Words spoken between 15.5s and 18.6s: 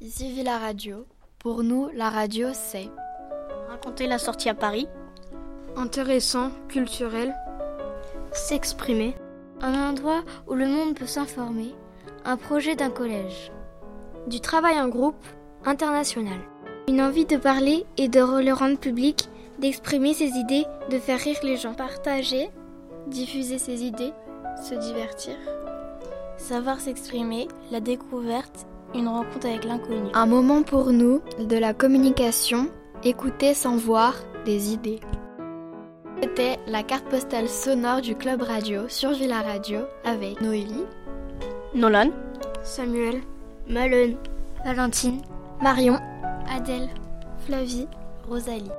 international, une envie de parler et de le